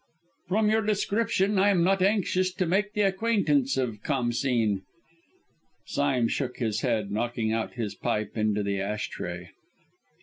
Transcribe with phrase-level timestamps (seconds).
[0.47, 4.81] "From your description I am not anxious to make the acquaintance of Khamsîn!"
[5.85, 9.51] Sime shook his head, knocking out his pipe into the ash tray.